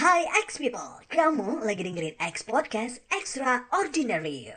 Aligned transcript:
Hai 0.00 0.24
X 0.48 0.56
people, 0.56 1.04
kamu 1.12 1.60
lagi 1.60 1.84
dengerin 1.84 2.16
X 2.16 2.40
Podcast 2.40 3.04
Extraordinary. 3.12 4.48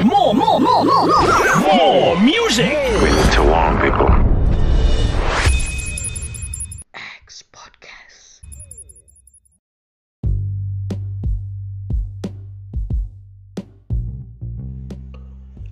More, 0.00 0.32
more, 0.32 0.56
more, 0.56 0.80
more, 0.80 1.04
more, 1.04 1.36
more 1.68 2.16
music. 2.24 2.72
We 3.04 3.12
need 3.12 3.28
to 3.36 3.44
warn 3.44 3.76
people. 3.76 4.29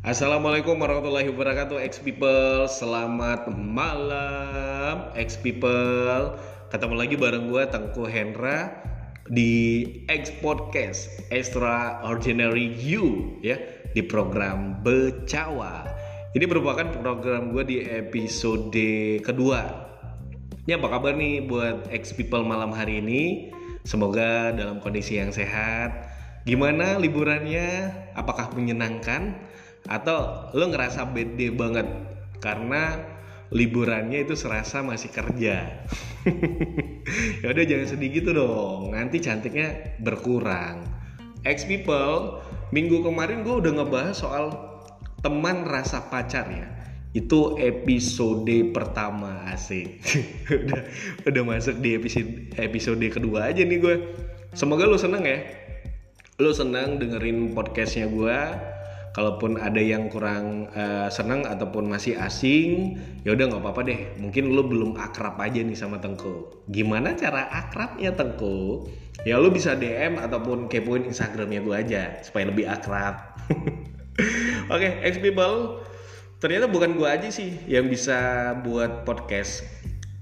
Assalamualaikum 0.09 0.81
warahmatullahi 0.81 1.29
wabarakatuh 1.29 1.85
X 1.85 2.01
people. 2.01 2.65
Selamat 2.65 3.45
malam 3.53 5.13
X 5.13 5.37
people. 5.37 6.33
Ketemu 6.73 6.95
lagi 6.97 7.13
bareng 7.13 7.53
gue 7.53 7.69
Tengku 7.69 8.09
Hendra 8.09 8.73
Di 9.29 9.85
X 10.09 10.33
Podcast 10.41 11.13
Extraordinary 11.29 12.73
You 12.81 13.37
ya 13.45 13.61
Di 13.93 14.01
program 14.01 14.81
Becawa. 14.81 15.85
Ini 16.33 16.45
merupakan 16.49 16.89
program 17.05 17.53
gue 17.53 17.69
di 17.69 17.77
episode 17.85 18.81
kedua. 19.21 19.93
Ini 20.65 20.81
apa 20.81 20.89
kabar 20.89 21.21
nih 21.21 21.45
buat 21.45 21.93
X 21.93 22.17
people 22.17 22.49
malam 22.49 22.73
hari 22.73 23.05
ini? 23.05 23.53
Semoga 23.85 24.57
dalam 24.57 24.81
kondisi 24.81 25.21
yang 25.21 25.37
sehat. 25.37 26.09
Gimana 26.49 26.97
liburannya? 26.97 27.93
Apakah 28.17 28.57
menyenangkan? 28.57 29.37
Atau 29.87 30.51
lo 30.57 30.65
ngerasa 30.67 31.07
bad 31.15 31.39
banget 31.55 31.87
karena 32.43 32.99
liburannya 33.49 34.29
itu 34.29 34.35
serasa 34.37 34.85
masih 34.85 35.11
kerja. 35.13 35.57
Ya 37.41 37.57
udah 37.57 37.65
jangan 37.65 37.89
sedih 37.89 38.21
gitu 38.21 38.37
dong. 38.37 38.93
Nanti 38.93 39.17
cantiknya 39.17 39.97
berkurang. 40.05 40.85
Ex 41.41 41.65
people 41.65 42.45
minggu 42.69 43.01
kemarin 43.01 43.41
gue 43.41 43.65
udah 43.65 43.81
ngebahas 43.81 44.13
soal 44.13 44.53
teman 45.25 45.65
rasa 45.65 46.05
pacar 46.13 46.53
ya. 46.53 46.69
Itu 47.17 47.57
episode 47.57 48.77
pertama 48.77 49.49
asik. 49.49 50.05
Udah 50.69 50.83
udah 51.25 51.43
masuk 51.49 51.81
di 51.81 51.97
episode 51.97 52.53
episode 52.61 53.09
kedua 53.09 53.49
aja 53.49 53.65
nih 53.65 53.81
gue 53.81 53.97
semoga 54.53 54.85
lo 54.85 55.01
seneng 55.01 55.25
ya. 55.25 55.41
Lo 56.37 56.53
seneng 56.53 57.01
dengerin 57.01 57.57
podcastnya 57.57 58.13
gue 58.13 58.39
kalaupun 59.19 59.59
ada 59.59 59.83
yang 59.83 60.07
kurang 60.07 60.71
uh, 60.79 61.11
senang 61.11 61.43
ataupun 61.43 61.91
masih 61.91 62.15
asing 62.15 62.95
ya 63.27 63.35
udah 63.35 63.51
nggak 63.51 63.63
apa-apa 63.67 63.83
deh. 63.83 64.01
Mungkin 64.23 64.55
lo 64.55 64.63
belum 64.63 64.95
akrab 64.95 65.43
aja 65.43 65.59
nih 65.59 65.75
sama 65.75 65.99
Tengku. 65.99 66.63
Gimana 66.71 67.19
cara 67.19 67.51
akrabnya 67.51 68.15
Tengku? 68.15 68.87
Ya 69.27 69.43
lo 69.43 69.51
bisa 69.51 69.75
DM 69.75 70.23
ataupun 70.23 70.71
kepoin 70.71 71.03
Instagramnya 71.03 71.67
gue 71.67 71.75
aja 71.75 72.03
supaya 72.23 72.47
lebih 72.47 72.71
akrab. 72.71 73.43
Oke 74.71 74.87
okay, 74.87 74.93
ex 75.03 75.19
people. 75.19 75.83
Ternyata 76.39 76.71
bukan 76.71 76.95
gue 76.95 77.09
aja 77.11 77.27
sih 77.35 77.59
yang 77.67 77.91
bisa 77.91 78.55
buat 78.63 79.03
podcast. 79.03 79.67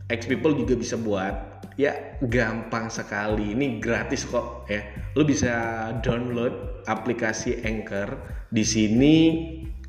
Ex 0.09 0.25
people 0.25 0.57
juga 0.57 0.73
bisa 0.73 0.97
buat 0.97 1.56
ya 1.81 2.19
gampang 2.25 2.89
sekali. 2.89 3.53
Ini 3.53 3.79
gratis 3.79 4.25
kok 4.27 4.67
ya. 4.69 4.83
Lu 5.15 5.23
bisa 5.23 5.89
download 6.01 6.85
aplikasi 6.89 7.63
Anchor. 7.63 8.17
Di 8.51 8.65
sini 8.65 9.15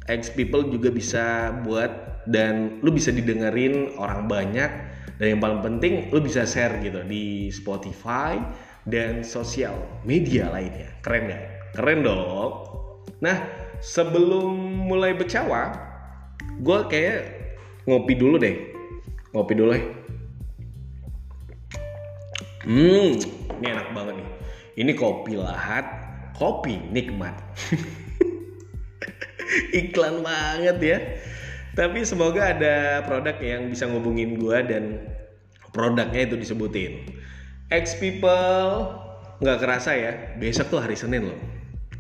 X 0.08 0.32
people 0.36 0.68
juga 0.68 0.92
bisa 0.92 1.52
buat 1.64 2.24
dan 2.28 2.80
lu 2.84 2.92
bisa 2.92 3.12
didengerin 3.12 3.96
orang 4.00 4.28
banyak. 4.28 4.72
Dan 5.18 5.26
yang 5.36 5.42
paling 5.42 5.66
penting 5.66 6.14
lu 6.14 6.22
bisa 6.22 6.46
share 6.46 6.78
gitu 6.84 7.02
di 7.08 7.50
Spotify 7.50 8.38
dan 8.86 9.26
sosial 9.26 9.76
media 10.06 10.52
lainnya. 10.54 10.94
Keren 11.02 11.32
gak? 11.32 11.44
keren 11.74 12.02
dong. 12.06 12.54
Nah 13.22 13.38
sebelum 13.82 14.54
mulai 14.90 15.14
bercawa 15.14 15.74
gue 16.62 16.80
kayak 16.90 17.20
ngopi 17.90 18.14
dulu 18.14 18.36
deh. 18.38 18.56
Ngopi 19.34 19.54
dulu 19.54 19.72
ya 19.76 19.97
Hmm, 22.68 23.16
ini 23.64 23.68
enak 23.72 23.96
banget 23.96 24.20
nih. 24.20 24.30
Ini 24.84 24.92
kopi 25.00 25.40
lahat, 25.40 25.88
kopi 26.36 26.76
nikmat. 26.92 27.32
Iklan 29.80 30.20
banget 30.20 30.78
ya. 30.84 31.00
Tapi 31.80 32.04
semoga 32.04 32.52
ada 32.52 33.08
produk 33.08 33.40
yang 33.40 33.72
bisa 33.72 33.88
ngubungin 33.88 34.36
gue 34.36 34.58
dan 34.68 35.00
produknya 35.72 36.28
itu 36.28 36.36
disebutin. 36.36 37.08
X 37.72 37.96
people 38.04 39.00
nggak 39.40 39.64
kerasa 39.64 39.96
ya, 39.96 40.12
besok 40.36 40.68
tuh 40.68 40.84
hari 40.84 41.00
Senin 41.00 41.32
loh. 41.32 41.40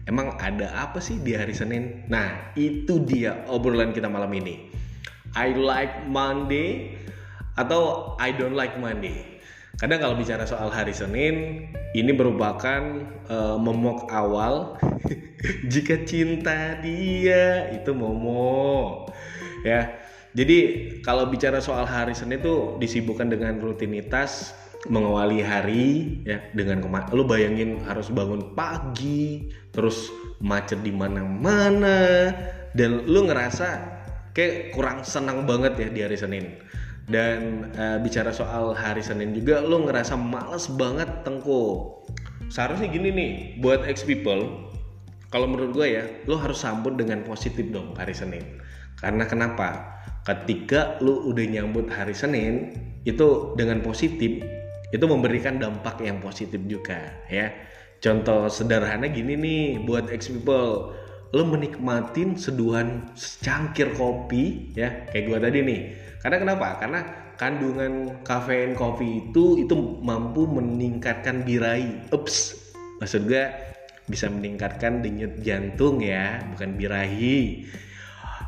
Emang 0.04 0.36
ada 0.36 0.68
apa 0.84 1.00
sih 1.00 1.16
di 1.24 1.32
hari 1.32 1.56
Senin? 1.56 2.04
Nah, 2.12 2.52
itu 2.60 3.00
dia 3.08 3.40
obrolan 3.48 3.96
kita 3.96 4.12
malam 4.12 4.36
ini. 4.36 4.68
I 5.32 5.56
like 5.56 6.12
Monday 6.12 7.00
atau 7.56 8.16
I 8.20 8.36
don't 8.36 8.56
like 8.56 8.76
Monday 8.76 9.37
kadang 9.78 10.02
kalau 10.02 10.16
bicara 10.18 10.44
soal 10.44 10.74
hari 10.74 10.94
Senin 10.94 11.70
ini 11.94 12.12
merupakan 12.14 12.82
uh, 13.30 13.58
momok 13.62 14.10
awal. 14.10 14.78
Jika 15.72 16.02
cinta 16.04 16.82
dia 16.82 17.70
itu 17.70 17.94
momo 17.94 19.06
ya 19.66 19.94
jadi 20.38 20.58
kalau 21.02 21.26
bicara 21.28 21.58
soal 21.58 21.88
hari 21.88 22.14
Senin 22.14 22.40
itu 22.44 22.78
disibukkan 22.78 23.32
dengan 23.32 23.58
rutinitas 23.58 24.54
mengawali 24.86 25.42
hari 25.42 25.86
ya 26.24 26.40
dengan 26.54 26.80
kema 26.86 27.10
lu 27.12 27.26
bayangin 27.26 27.82
harus 27.84 28.14
bangun 28.14 28.54
pagi 28.54 29.50
terus 29.74 30.14
macet 30.38 30.80
di 30.86 30.94
mana-mana 30.94 32.30
dan 32.78 33.04
lu 33.10 33.26
ngerasa 33.26 33.98
kayak 34.38 34.78
kurang 34.78 35.02
senang 35.02 35.50
banget 35.50 35.74
ya 35.82 35.88
di 35.90 36.00
hari 36.06 36.18
Senin 36.18 36.46
dan 37.08 37.72
uh, 37.80 37.98
bicara 38.04 38.36
soal 38.36 38.76
hari 38.76 39.00
Senin 39.00 39.32
juga 39.32 39.64
lo 39.64 39.88
ngerasa 39.88 40.20
males 40.20 40.68
banget 40.76 41.08
tengku. 41.24 41.96
Seharusnya 42.52 42.92
gini 42.92 43.10
nih 43.12 43.32
buat 43.64 43.88
ex 43.88 44.04
people 44.04 44.72
kalau 45.32 45.48
menurut 45.48 45.72
gue 45.76 45.88
ya 46.00 46.04
lo 46.28 46.40
harus 46.40 46.60
sambut 46.60 46.96
dengan 47.00 47.24
positif 47.24 47.68
dong 47.72 47.96
hari 47.96 48.12
Senin. 48.12 48.44
Karena 49.00 49.24
kenapa? 49.24 50.00
Ketika 50.28 51.00
lo 51.00 51.24
udah 51.32 51.46
nyambut 51.48 51.88
hari 51.88 52.12
Senin 52.12 52.76
itu 53.08 53.56
dengan 53.56 53.80
positif 53.80 54.44
itu 54.92 55.06
memberikan 55.08 55.60
dampak 55.60 56.04
yang 56.04 56.20
positif 56.20 56.60
juga 56.68 57.16
ya. 57.32 57.52
Contoh 58.04 58.52
sederhana 58.52 59.08
gini 59.08 59.40
nih 59.40 59.64
buat 59.88 60.12
ex 60.12 60.28
people 60.28 60.92
lo 61.36 61.44
menikmatin 61.44 62.40
seduhan 62.40 63.12
secangkir 63.18 63.92
kopi 63.96 64.72
ya 64.78 65.08
kayak 65.12 65.24
gue 65.28 65.38
tadi 65.44 65.60
nih 65.64 65.82
karena 66.28 66.44
kenapa? 66.44 66.68
Karena 66.82 67.00
kandungan 67.38 68.20
kafein 68.26 68.74
kopi 68.74 69.30
itu 69.30 69.62
itu 69.62 69.76
mampu 70.02 70.50
meningkatkan 70.50 71.46
birahi. 71.46 72.10
Ups, 72.10 72.58
maksud 72.98 73.30
gue 73.30 73.48
bisa 74.10 74.28
meningkatkan 74.28 75.06
denyut 75.06 75.40
jantung 75.46 76.02
ya, 76.02 76.42
bukan 76.52 76.76
birahi. 76.76 77.70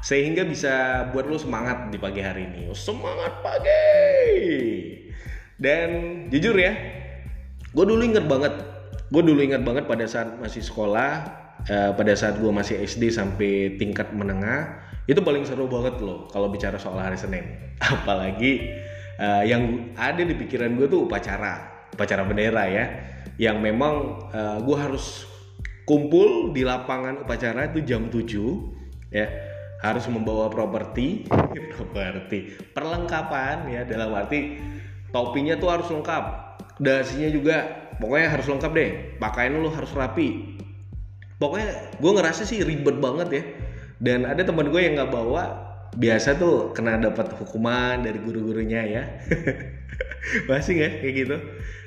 Sehingga 0.04 0.48
bisa 0.48 1.06
buat 1.16 1.28
lo 1.32 1.40
semangat 1.40 1.88
di 1.88 2.04
pagi 2.04 2.20
hari 2.20 2.52
ini. 2.52 2.68
Semangat 2.76 3.40
pagi. 3.40 3.80
Dan 5.60 5.90
jujur 6.28 6.56
ya, 6.56 6.76
gue 7.70 7.86
dulu 7.86 8.02
inget 8.02 8.26
banget. 8.26 8.60
Gue 9.08 9.24
dulu 9.24 9.40
inget 9.40 9.64
banget 9.64 9.88
pada 9.88 10.04
saat 10.04 10.36
masih 10.36 10.68
sekolah, 10.68 11.26
eh, 11.68 11.92
pada 11.92 12.14
saat 12.16 12.40
gue 12.40 12.52
masih 12.52 12.80
SD 12.86 13.12
sampai 13.12 13.76
tingkat 13.76 14.16
menengah 14.16 14.88
itu 15.10 15.26
paling 15.26 15.42
seru 15.42 15.66
banget 15.66 15.98
loh 16.06 16.30
kalau 16.30 16.54
bicara 16.54 16.78
soal 16.78 17.02
hari 17.02 17.18
Senin. 17.18 17.42
Apalagi 17.82 18.78
uh, 19.18 19.42
yang 19.42 19.90
ada 19.98 20.22
di 20.22 20.38
pikiran 20.38 20.78
gue 20.78 20.86
tuh 20.86 21.10
upacara 21.10 21.82
upacara 21.90 22.22
bendera 22.30 22.70
ya 22.70 22.86
yang 23.42 23.58
memang 23.58 24.22
uh, 24.30 24.62
gue 24.62 24.78
harus 24.78 25.26
kumpul 25.90 26.54
di 26.54 26.62
lapangan 26.62 27.26
upacara 27.26 27.74
itu 27.74 27.82
jam 27.82 28.06
7 28.14 28.22
ya. 29.10 29.28
Harus 29.80 30.06
membawa 30.12 30.52
properti 30.52 31.26
properti 31.74 32.54
perlengkapan 32.76 33.66
ya 33.72 33.82
dalam 33.90 34.14
arti 34.14 34.62
topinya 35.10 35.58
tuh 35.58 35.74
harus 35.74 35.88
lengkap 35.90 36.24
dasinya 36.78 37.32
juga 37.32 37.58
pokoknya 37.98 38.28
harus 38.28 38.48
lengkap 38.48 38.72
deh 38.76 38.90
pakaian 39.18 39.56
lu 39.56 39.72
harus 39.72 39.92
rapi 39.96 40.59
pokoknya 41.40 41.96
gue 41.98 42.12
ngerasa 42.12 42.44
sih 42.46 42.62
ribet 42.62 43.00
banget 43.00 43.30
ya. 43.32 43.44
Dan 44.00 44.24
ada 44.28 44.44
teman 44.44 44.72
gue 44.72 44.80
yang 44.80 44.96
nggak 44.96 45.12
bawa 45.12 45.44
biasa 45.98 46.38
tuh 46.38 46.72
kena 46.76 47.02
dapat 47.02 47.34
hukuman 47.40 48.04
dari 48.04 48.20
guru-gurunya 48.22 48.82
ya. 48.86 49.04
Masih 50.52 50.76
ya 50.78 50.90
kayak 51.02 51.16
gitu? 51.16 51.38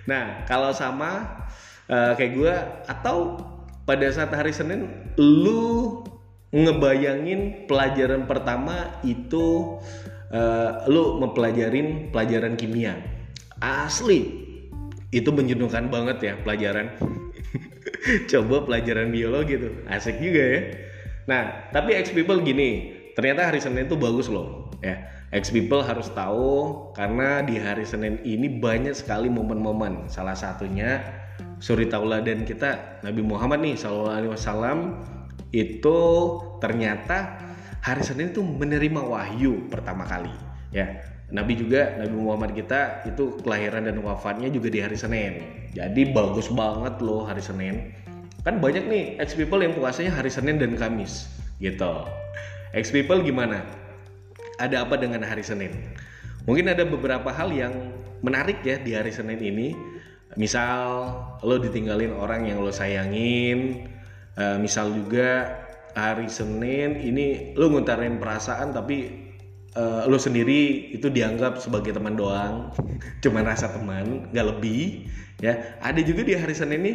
Nah 0.08 0.42
kalau 0.48 0.74
sama 0.74 1.44
uh, 1.86 2.12
kayak 2.18 2.32
gue 2.34 2.54
atau 2.90 3.38
pada 3.86 4.08
saat 4.10 4.32
hari 4.34 4.50
Senin 4.50 4.88
lu 5.20 6.02
ngebayangin 6.52 7.64
pelajaran 7.64 8.28
pertama 8.28 9.00
itu 9.00 9.80
eh, 10.28 10.70
lu 10.86 11.18
mempelajarin 11.18 12.12
pelajaran 12.12 12.54
kimia. 12.60 13.00
Asli. 13.58 14.44
Itu 15.12 15.32
menjenuhkan 15.32 15.92
banget 15.92 16.18
ya 16.24 16.34
pelajaran 16.40 16.96
coba 18.32 18.66
pelajaran 18.66 19.10
biologi 19.10 19.58
tuh. 19.58 19.72
Asik 19.88 20.18
juga 20.18 20.42
ya. 20.42 20.60
Nah 21.28 21.42
tapi 21.70 21.94
ex 21.94 22.10
people 22.10 22.42
gini 22.42 22.98
ternyata 23.14 23.52
hari 23.52 23.60
Senin 23.62 23.86
itu 23.86 23.98
bagus 23.98 24.26
loh 24.26 24.72
ya. 24.82 24.98
Ex 25.32 25.48
people 25.48 25.80
harus 25.80 26.12
tahu 26.12 26.92
karena 26.92 27.40
di 27.40 27.56
hari 27.56 27.88
Senin 27.88 28.20
ini 28.26 28.60
banyak 28.60 28.92
sekali 28.92 29.32
momen-momen. 29.32 30.10
Salah 30.12 30.36
satunya 30.36 31.00
suri 31.62 31.88
tauladan 31.88 32.44
kita 32.44 33.00
Nabi 33.06 33.22
Muhammad 33.22 33.62
nih 33.62 33.78
Sallallahu 33.78 34.16
Alaihi 34.18 34.32
Wasallam 34.34 34.78
itu 35.54 35.98
ternyata 36.58 37.38
hari 37.80 38.02
Senin 38.02 38.34
itu 38.34 38.42
menerima 38.42 39.00
wahyu 39.02 39.68
pertama 39.68 40.04
kali 40.04 40.32
ya 40.72 41.00
Nabi 41.32 41.56
juga 41.56 41.96
Nabi 41.96 42.12
Muhammad 42.12 42.52
kita 42.52 43.08
itu 43.08 43.40
kelahiran 43.40 43.88
dan 43.88 43.96
wafatnya 44.04 44.52
juga 44.52 44.68
di 44.68 44.84
hari 44.84 45.00
Senin. 45.00 45.40
Jadi 45.72 46.12
bagus 46.12 46.52
banget 46.52 47.00
loh 47.00 47.24
hari 47.24 47.40
Senin. 47.40 47.88
Kan 48.44 48.60
banyak 48.60 48.84
nih 48.84 49.16
ex 49.16 49.32
people 49.32 49.64
yang 49.64 49.72
puasanya 49.72 50.12
hari 50.12 50.28
Senin 50.28 50.60
dan 50.60 50.76
Kamis 50.76 51.32
gitu. 51.56 52.04
Ex 52.76 52.92
people 52.92 53.24
gimana? 53.24 53.64
Ada 54.60 54.84
apa 54.84 55.00
dengan 55.00 55.24
hari 55.24 55.40
Senin? 55.40 55.72
Mungkin 56.44 56.68
ada 56.68 56.84
beberapa 56.84 57.32
hal 57.32 57.48
yang 57.48 57.72
menarik 58.20 58.60
ya 58.60 58.76
di 58.76 58.92
hari 58.92 59.08
Senin 59.08 59.40
ini. 59.40 59.72
Misal 60.36 61.16
lo 61.40 61.56
ditinggalin 61.56 62.12
orang 62.12 62.44
yang 62.44 62.60
lo 62.60 62.68
sayangin. 62.68 63.88
Eh, 64.36 64.56
misal 64.60 64.92
juga 64.92 65.48
hari 65.96 66.28
Senin 66.28 67.00
ini 67.00 67.56
lo 67.56 67.72
ngutarin 67.72 68.20
perasaan 68.20 68.76
tapi 68.76 69.31
eh, 69.76 70.02
lo 70.08 70.18
sendiri 70.20 70.92
itu 70.92 71.08
dianggap 71.08 71.60
sebagai 71.60 71.96
teman 71.96 72.16
doang 72.16 72.72
cuman 73.24 73.42
rasa 73.46 73.72
teman 73.72 74.28
nggak 74.30 74.46
lebih 74.56 75.08
ya. 75.42 75.78
Ada 75.82 76.00
juga 76.06 76.22
di 76.22 76.34
hari 76.38 76.54
Senin 76.54 76.80
ini 76.84 76.92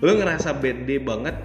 lo 0.00 0.14
ngerasa 0.14 0.56
bad 0.62 0.86
banget 1.02 1.36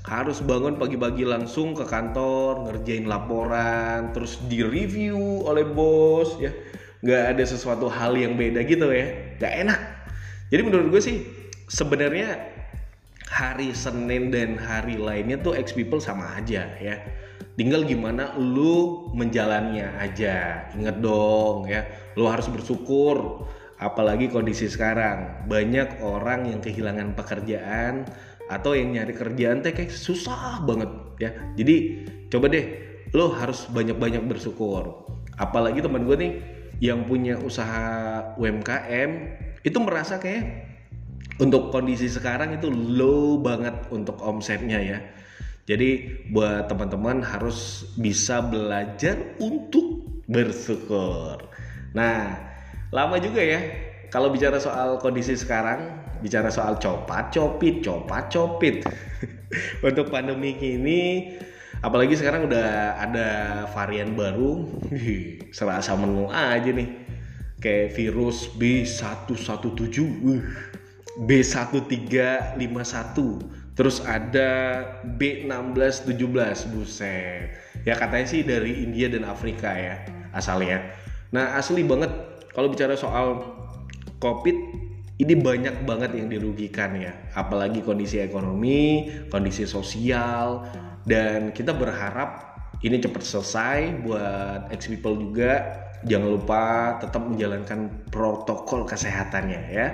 harus 0.00 0.40
bangun 0.40 0.80
pagi-pagi 0.80 1.28
langsung 1.28 1.76
ke 1.76 1.84
kantor 1.84 2.66
ngerjain 2.66 3.04
laporan 3.04 4.10
terus 4.16 4.40
di 4.48 4.64
review 4.64 5.46
oleh 5.46 5.62
bos 5.62 6.36
ya. 6.42 6.50
Nggak 7.00 7.22
ada 7.36 7.44
sesuatu 7.46 7.88
hal 7.88 8.16
yang 8.18 8.36
beda 8.36 8.64
gitu 8.66 8.90
ya. 8.90 9.36
Nggak 9.38 9.54
enak. 9.68 9.80
Jadi 10.50 10.62
menurut 10.66 10.86
gue 10.90 11.02
sih 11.04 11.16
sebenarnya 11.70 12.50
hari 13.30 13.70
Senin 13.70 14.34
dan 14.34 14.58
hari 14.58 14.98
lainnya 14.98 15.38
tuh 15.38 15.54
ex 15.54 15.70
people 15.70 16.02
sama 16.02 16.26
aja 16.34 16.66
ya 16.82 16.98
tinggal 17.54 17.84
gimana 17.84 18.36
lu 18.36 19.08
menjalannya 19.12 19.96
aja. 20.00 20.68
Inget 20.76 21.00
dong 21.00 21.68
ya 21.68 21.84
lu 22.16 22.26
harus 22.28 22.46
bersyukur. 22.48 23.46
Apalagi 23.80 24.28
kondisi 24.28 24.68
sekarang 24.68 25.48
banyak 25.48 26.04
orang 26.04 26.52
yang 26.52 26.60
kehilangan 26.60 27.16
pekerjaan 27.16 28.04
atau 28.50 28.76
yang 28.76 28.92
nyari 28.92 29.16
kerjaan 29.16 29.64
teh 29.64 29.72
kayak 29.72 29.88
susah 29.88 30.60
banget 30.68 30.90
ya. 31.16 31.30
Jadi 31.56 32.04
coba 32.28 32.52
deh 32.52 32.66
lo 33.16 33.32
harus 33.32 33.64
banyak-banyak 33.72 34.20
bersyukur. 34.28 35.08
Apalagi 35.40 35.80
teman 35.80 36.04
gue 36.04 36.16
nih 36.20 36.32
yang 36.80 37.08
punya 37.08 37.40
usaha 37.40 38.36
UMKM 38.36 39.10
itu 39.64 39.78
merasa 39.80 40.20
kayak 40.20 40.68
untuk 41.40 41.72
kondisi 41.72 42.08
sekarang 42.08 42.56
itu 42.56 42.68
low 42.68 43.40
banget 43.40 43.88
untuk 43.88 44.20
omsetnya 44.20 44.76
ya. 44.76 44.98
Jadi 45.68 46.24
buat 46.32 46.66
teman-teman 46.66 47.20
harus 47.20 47.84
bisa 48.00 48.40
belajar 48.40 49.36
untuk 49.38 50.02
bersyukur. 50.26 51.46
Nah, 51.92 52.38
lama 52.90 53.20
juga 53.20 53.42
ya 53.42 53.60
kalau 54.10 54.34
bicara 54.34 54.58
soal 54.58 54.98
kondisi 54.98 55.38
sekarang, 55.38 56.02
bicara 56.18 56.50
soal 56.50 56.74
copat 56.80 57.30
copit, 57.30 57.84
copat 57.84 58.32
copit. 58.32 58.82
untuk 59.86 60.14
pandemi 60.14 60.54
ini 60.58 61.34
apalagi 61.82 62.14
sekarang 62.14 62.46
udah 62.50 62.98
ada 62.98 63.28
varian 63.74 64.14
baru, 64.14 64.66
serasa 65.56 65.94
menu 65.94 66.26
aja 66.30 66.70
nih. 66.74 66.90
Kayak 67.60 67.92
virus 67.92 68.48
B117. 68.56 69.96
Uh 70.24 70.40
B1351 71.20 73.20
terus 73.80 74.04
ada 74.04 74.84
B1617 75.16 76.68
buset. 76.68 77.56
Ya 77.88 77.96
katanya 77.96 78.28
sih 78.28 78.44
dari 78.44 78.84
India 78.84 79.08
dan 79.08 79.24
Afrika 79.24 79.72
ya 79.72 80.04
asalnya 80.36 80.84
nah 81.32 81.56
asli 81.56 81.80
banget 81.80 82.12
kalau 82.52 82.68
bicara 82.68 82.92
soal 82.92 83.40
COVID 84.20 84.56
ini 85.16 85.32
banyak 85.32 85.88
banget 85.88 86.12
yang 86.12 86.28
dirugikan 86.28 86.92
ya. 87.00 87.16
Apalagi 87.32 87.80
kondisi 87.80 88.20
ekonomi 88.20 89.08
kondisi 89.32 89.64
sosial 89.64 90.68
dan 91.08 91.56
kita 91.56 91.72
berharap 91.72 92.52
ini 92.84 93.00
cepat 93.00 93.24
selesai 93.24 93.96
buat 94.04 94.68
ex 94.68 94.92
people 94.92 95.16
juga. 95.16 95.80
Jangan 96.04 96.28
lupa 96.28 96.62
tetap 97.00 97.24
menjalankan 97.24 98.12
protokol 98.12 98.84
kesehatannya 98.84 99.60
ya. 99.72 99.88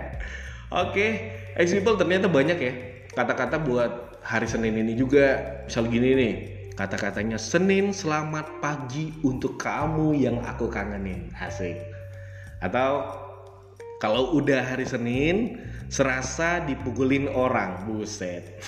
Oke, 0.74 1.30
ex 1.54 1.70
people 1.70 1.94
ternyata 1.94 2.26
banyak 2.26 2.58
ya 2.58 2.95
kata-kata 3.16 3.56
buat 3.64 4.20
hari 4.20 4.44
Senin 4.44 4.76
ini 4.76 4.92
juga. 4.92 5.40
Misal 5.64 5.88
gini 5.88 6.12
nih, 6.12 6.34
kata-katanya 6.76 7.40
Senin 7.40 7.90
selamat 7.90 8.60
pagi 8.60 9.16
untuk 9.24 9.56
kamu 9.56 10.12
yang 10.20 10.44
aku 10.44 10.68
kangenin. 10.68 11.32
Asik. 11.40 11.80
Atau 12.60 13.08
kalau 14.04 14.36
udah 14.36 14.60
hari 14.60 14.84
Senin 14.84 15.64
serasa 15.88 16.60
dipukulin 16.68 17.32
orang, 17.32 17.88
buset. 17.88 18.60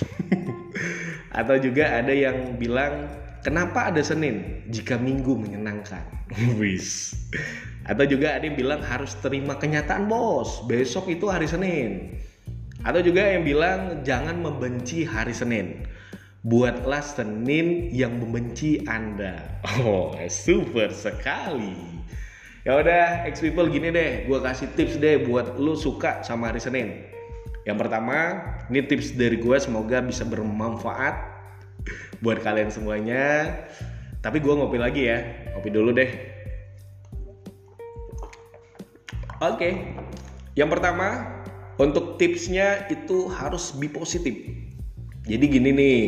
Atau 1.39 1.61
juga 1.61 2.01
ada 2.01 2.09
yang 2.09 2.57
bilang 2.57 3.05
kenapa 3.45 3.93
ada 3.93 4.01
Senin 4.01 4.65
jika 4.73 4.97
Minggu 4.97 5.37
menyenangkan. 5.37 6.01
Wis. 6.59 7.13
Atau 7.85 8.09
juga 8.09 8.33
ada 8.37 8.45
yang 8.45 8.57
bilang 8.57 8.81
harus 8.81 9.13
terima 9.21 9.57
kenyataan 9.57 10.09
bos, 10.09 10.65
besok 10.65 11.09
itu 11.13 11.29
hari 11.29 11.45
Senin. 11.45 12.17
Atau 12.79 13.03
juga 13.03 13.27
yang 13.27 13.43
bilang 13.43 14.07
jangan 14.07 14.39
membenci 14.39 15.03
hari 15.03 15.35
Senin. 15.35 15.83
Buatlah 16.47 17.03
Senin 17.03 17.91
yang 17.91 18.15
membenci 18.15 18.79
Anda. 18.87 19.43
Oh, 19.83 20.15
super 20.31 20.95
sekali. 20.95 21.75
Ya 22.63 22.79
udah, 22.79 23.27
ex 23.27 23.39
people 23.39 23.67
gini 23.71 23.91
deh, 23.91 24.27
gue 24.27 24.39
kasih 24.39 24.71
tips 24.75 24.99
deh 24.99 25.23
buat 25.27 25.59
lu 25.59 25.75
suka 25.75 26.23
sama 26.23 26.51
hari 26.51 26.59
Senin. 26.59 27.07
Yang 27.67 27.77
pertama, 27.87 28.39
ini 28.71 28.83
tips 28.87 29.15
dari 29.15 29.39
gue 29.39 29.57
semoga 29.59 29.99
bisa 29.99 30.23
bermanfaat 30.23 31.15
buat 32.23 32.39
kalian 32.39 32.71
semuanya. 32.71 33.55
Tapi 34.19 34.43
gue 34.43 34.51
ngopi 34.51 34.79
lagi 34.79 35.07
ya, 35.07 35.19
ngopi 35.55 35.69
dulu 35.71 35.95
deh. 35.95 36.11
Oke, 39.39 39.55
okay. 39.55 39.73
yang 40.59 40.67
pertama 40.67 41.38
untuk 41.79 42.19
tipsnya 42.19 42.91
itu 42.91 43.31
harus 43.31 43.71
be 43.73 43.87
positif. 43.87 44.35
Jadi 45.23 45.45
gini 45.47 45.69
nih, 45.71 45.99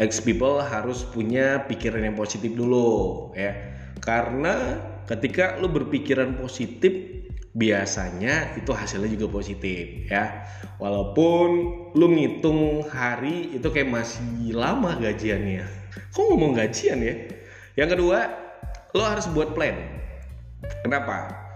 ex 0.00 0.24
people 0.24 0.58
harus 0.58 1.04
punya 1.12 1.68
pikiran 1.68 2.00
yang 2.00 2.16
positif 2.16 2.56
dulu 2.56 3.30
ya. 3.36 3.52
Karena 4.00 4.80
ketika 5.04 5.60
lu 5.60 5.68
berpikiran 5.68 6.40
positif 6.40 6.92
biasanya 7.56 8.56
itu 8.56 8.72
hasilnya 8.72 9.12
juga 9.12 9.28
positif 9.36 10.08
ya. 10.08 10.48
Walaupun 10.80 11.48
lu 11.92 12.06
ngitung 12.16 12.88
hari 12.88 13.52
itu 13.52 13.68
kayak 13.68 13.92
masih 13.92 14.56
lama 14.56 14.96
gajiannya. 14.96 15.64
Kok 16.12 16.24
ngomong 16.32 16.56
gajian 16.56 17.04
ya? 17.04 17.14
Yang 17.76 18.00
kedua, 18.00 18.32
lo 18.96 19.04
harus 19.04 19.28
buat 19.32 19.52
plan. 19.52 19.76
Kenapa? 20.80 21.46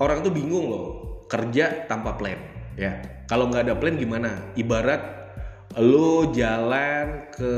orang 0.00 0.24
tuh 0.24 0.32
bingung 0.32 0.66
loh 0.72 0.86
kerja 1.28 1.84
tanpa 1.86 2.16
plan 2.16 2.40
ya 2.74 2.98
kalau 3.30 3.46
nggak 3.50 3.70
ada 3.70 3.74
plan 3.78 3.94
gimana? 3.94 4.54
Ibarat 4.58 5.02
lo 5.78 6.34
jalan 6.34 7.30
ke 7.30 7.54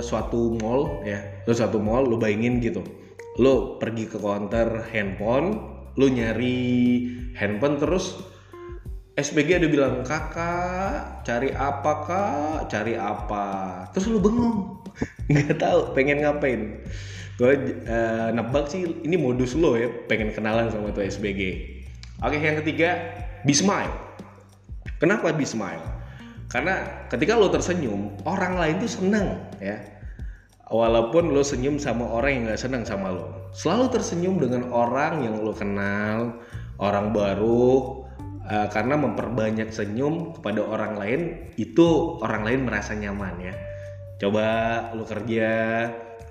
suatu 0.00 0.56
mall 0.56 1.04
ya 1.04 1.20
lo 1.44 1.52
suatu 1.52 1.76
mall 1.78 2.08
lo 2.08 2.16
bayangin 2.16 2.58
gitu. 2.64 2.80
Lo 3.40 3.76
pergi 3.80 4.08
ke 4.08 4.16
counter 4.16 4.88
handphone 4.92 5.56
lo 5.96 6.06
nyari 6.08 7.04
handphone 7.36 7.76
terus 7.76 8.16
SPG 9.12 9.60
ada 9.60 9.68
bilang 9.68 10.00
kakak 10.00 11.20
cari 11.28 11.52
apa 11.52 11.92
kak? 12.08 12.72
Cari 12.72 12.96
apa? 12.96 13.44
Terus 13.92 14.08
lo 14.08 14.18
bengong. 14.24 14.80
Nggak 15.32 15.60
tahu 15.60 15.92
pengen 15.92 16.24
ngapain. 16.24 16.80
Gue 17.36 17.84
uh, 17.88 18.28
nebak 18.32 18.68
sih 18.68 18.84
ini 19.04 19.16
modus 19.16 19.56
lo 19.56 19.76
ya 19.76 19.88
pengen 20.08 20.32
kenalan 20.32 20.68
sama 20.72 20.92
tuh 20.92 21.04
SBG 21.04 21.72
oke 22.22 22.38
yang 22.38 22.56
ketiga 22.62 22.90
be 23.42 23.52
smile 23.52 23.90
kenapa 25.02 25.34
be 25.34 25.42
smile? 25.42 25.82
Karena 26.46 27.02
ketika 27.10 27.34
lo 27.34 27.50
tersenyum 27.50 28.22
orang 28.22 28.54
lain 28.54 28.78
tuh 28.78 28.92
seneng 29.02 29.42
ya. 29.58 29.82
Walaupun 30.72 31.36
lo 31.36 31.44
senyum 31.44 31.76
sama 31.76 32.08
orang 32.08 32.30
yang 32.32 32.42
nggak 32.48 32.62
senang 32.62 32.86
sama 32.86 33.12
lo. 33.12 33.50
Selalu 33.52 33.92
tersenyum 33.92 34.40
dengan 34.40 34.70
orang 34.72 35.20
yang 35.20 35.36
lo 35.42 35.52
kenal 35.52 36.40
orang 36.80 37.12
baru 37.12 38.00
uh, 38.48 38.68
karena 38.72 38.96
memperbanyak 38.96 39.68
senyum 39.68 40.32
kepada 40.32 40.64
orang 40.64 40.96
lain 40.96 41.20
itu 41.60 42.16
orang 42.24 42.46
lain 42.48 42.60
merasa 42.64 42.96
nyaman 42.96 43.36
ya. 43.42 43.54
Coba 44.16 44.46
lo 44.96 45.04
kerja 45.04 45.50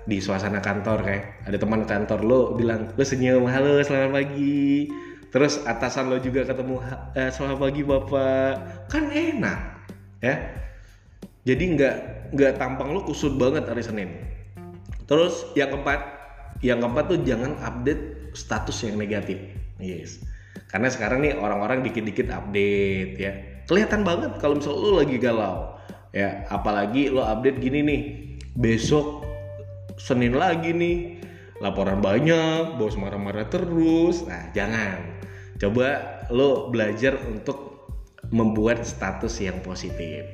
di 0.02 0.18
suasana 0.18 0.58
kantor 0.58 1.06
kayak 1.06 1.46
ada 1.46 1.56
teman 1.62 1.86
kantor 1.86 2.20
lo 2.26 2.40
bilang 2.58 2.90
lo 2.98 3.04
senyum 3.06 3.46
halo 3.46 3.78
selamat 3.86 4.10
pagi 4.10 4.90
terus 5.32 5.64
atasan 5.64 6.12
lo 6.12 6.20
juga 6.20 6.44
ketemu 6.44 6.84
e, 7.16 7.32
selamat 7.32 7.58
pagi 7.58 7.82
bapak. 7.82 8.52
Kan 8.92 9.08
enak 9.08 9.58
ya. 10.20 10.36
Jadi 11.42 11.64
nggak 11.74 11.96
nggak 12.36 12.52
tampang 12.60 12.92
lo 12.92 13.00
kusut 13.02 13.34
banget 13.40 13.64
hari 13.64 13.80
Senin. 13.80 14.12
Terus 15.08 15.48
yang 15.56 15.72
keempat 15.72 16.00
yang 16.60 16.78
keempat 16.78 17.04
tuh 17.10 17.18
jangan 17.24 17.56
update 17.64 18.36
status 18.36 18.84
yang 18.84 19.00
negatif. 19.00 19.40
Yes. 19.80 20.20
Karena 20.68 20.92
sekarang 20.92 21.24
nih 21.24 21.36
orang-orang 21.40 21.80
dikit-dikit 21.82 22.28
update 22.28 23.12
ya. 23.16 23.32
Kelihatan 23.66 24.04
banget 24.04 24.36
kalau 24.36 24.60
misalnya 24.60 24.80
lo 24.84 24.90
lagi 25.00 25.16
galau 25.16 25.56
ya. 26.12 26.44
Apalagi 26.52 27.08
lo 27.08 27.24
update 27.24 27.58
gini 27.58 27.80
nih 27.80 28.02
besok 28.52 29.24
Senin 29.96 30.36
lagi 30.36 30.72
nih 30.72 31.20
laporan 31.60 32.00
banyak 32.00 32.76
bos 32.76 32.96
marah-marah 33.00 33.48
terus. 33.48 34.24
Nah 34.24 34.52
jangan 34.56 35.11
coba 35.62 36.18
lo 36.34 36.74
belajar 36.74 37.14
untuk 37.30 37.86
membuat 38.34 38.82
status 38.82 39.38
yang 39.38 39.62
positif. 39.62 40.26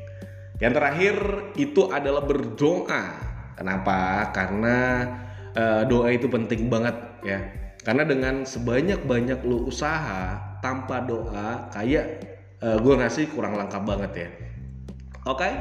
Yang 0.57 0.73
terakhir 0.81 1.17
itu 1.61 1.93
adalah 1.93 2.25
berdoa. 2.25 3.05
Kenapa? 3.61 4.33
Karena 4.33 5.05
uh, 5.53 5.83
doa 5.85 6.09
itu 6.15 6.31
penting 6.33 6.73
banget 6.73 6.97
ya. 7.21 7.45
Karena 7.85 8.09
dengan 8.09 8.49
sebanyak-banyak 8.49 9.45
lo 9.45 9.69
usaha 9.69 10.41
tanpa 10.65 11.05
doa 11.05 11.69
kayak 11.77 12.25
uh, 12.65 12.81
gue 12.81 12.95
ngasih 12.97 13.29
kurang 13.37 13.61
lengkap 13.61 13.83
banget 13.85 14.13
ya. 14.17 14.29
Oke? 15.29 15.45
Okay? 15.45 15.53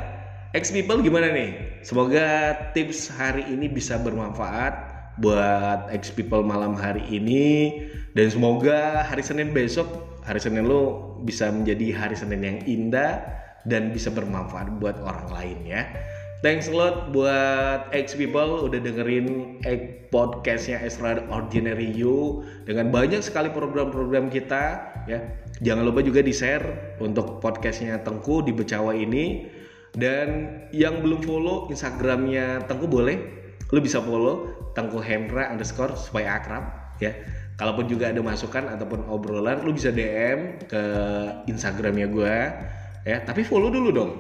X 0.55 0.71
people 0.71 1.03
gimana 1.03 1.29
nih? 1.35 1.83
Semoga 1.83 2.55
tips 2.71 3.11
hari 3.11 3.43
ini 3.51 3.67
bisa 3.67 3.99
bermanfaat 3.99 4.86
buat 5.17 5.89
X 5.93 6.13
people 6.13 6.45
malam 6.45 6.77
hari 6.77 7.01
ini 7.09 7.73
dan 8.13 8.29
semoga 8.29 9.01
hari 9.05 9.25
Senin 9.25 9.53
besok 9.53 9.85
hari 10.27 10.37
Senin 10.37 10.69
lo 10.69 11.15
bisa 11.23 11.49
menjadi 11.49 11.93
hari 11.95 12.15
Senin 12.17 12.41
yang 12.43 12.59
indah 12.67 13.23
dan 13.65 13.91
bisa 13.91 14.13
bermanfaat 14.13 14.77
buat 14.77 14.99
orang 15.01 15.27
lain 15.33 15.59
ya. 15.65 15.83
Thanks 16.45 16.69
a 16.69 16.75
lot 16.77 17.09
buat 17.17 17.89
X 17.89 18.13
people 18.13 18.69
udah 18.69 18.77
dengerin 18.77 19.57
X 19.65 19.81
podcastnya 20.13 20.77
Extra 20.85 21.25
Ordinary 21.33 21.89
You 21.89 22.45
dengan 22.69 22.93
banyak 22.93 23.25
sekali 23.25 23.49
program-program 23.49 24.29
kita 24.29 24.85
ya. 25.09 25.19
Jangan 25.65 25.89
lupa 25.89 26.05
juga 26.05 26.21
di 26.21 26.29
share 26.29 26.97
untuk 27.01 27.41
podcastnya 27.41 27.97
Tengku 28.05 28.45
di 28.45 28.53
Becawa 28.53 28.93
ini 28.93 29.49
dan 29.97 30.61
yang 30.69 31.01
belum 31.01 31.25
follow 31.25 31.73
Instagramnya 31.73 32.69
Tengku 32.69 32.85
boleh, 32.85 33.36
lu 33.71 33.79
bisa 33.83 33.99
follow 33.99 34.51
Tengku 34.71 35.01
Hendra 35.03 35.51
underscore 35.51 35.97
supaya 35.97 36.39
akrab 36.39 36.95
ya. 37.01 37.13
Kalaupun 37.57 37.89
juga 37.89 38.13
ada 38.13 38.21
masukan 38.21 38.69
ataupun 38.69 39.09
obrolan, 39.09 39.65
lu 39.65 39.73
bisa 39.73 39.89
DM 39.89 40.61
ke 40.69 40.83
Instagramnya 41.49 42.05
gue 42.05 42.35
ya. 43.01 43.17
Tapi 43.25 43.41
follow 43.41 43.73
dulu 43.73 43.89
dong. 43.89 44.11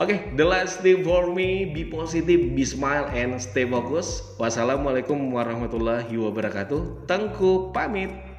Oke, 0.00 0.08
okay, 0.08 0.18
the 0.40 0.46
last 0.48 0.80
thing 0.80 1.04
for 1.04 1.28
me, 1.28 1.68
be 1.68 1.84
positive, 1.84 2.56
be 2.56 2.64
smile, 2.64 3.12
and 3.12 3.36
stay 3.36 3.68
focus. 3.68 4.24
Wassalamualaikum 4.40 5.20
warahmatullahi 5.36 6.16
wabarakatuh. 6.16 7.04
Tengku 7.04 7.76
pamit. 7.76 8.31